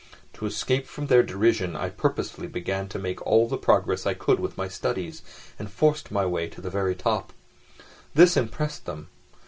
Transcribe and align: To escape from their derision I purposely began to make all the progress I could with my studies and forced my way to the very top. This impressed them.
To 0.33 0.47
escape 0.47 0.87
from 0.87 1.05
their 1.05 1.21
derision 1.21 1.75
I 1.75 1.89
purposely 1.89 2.47
began 2.47 2.87
to 2.89 2.97
make 2.97 3.21
all 3.23 3.47
the 3.47 3.55
progress 3.55 4.07
I 4.07 4.15
could 4.15 4.39
with 4.39 4.57
my 4.57 4.67
studies 4.67 5.21
and 5.59 5.69
forced 5.69 6.09
my 6.09 6.25
way 6.25 6.47
to 6.47 6.59
the 6.59 6.71
very 6.71 6.95
top. 6.95 7.31
This 8.15 8.35
impressed 8.35 8.85
them. 8.87 9.09